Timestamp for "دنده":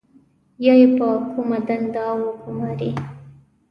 1.67-2.03